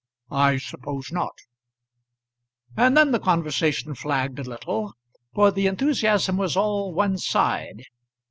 [0.31, 1.35] "I suppose not."
[2.75, 4.95] And then the conversation flagged a little,
[5.35, 7.83] for the enthusiasm was all one side.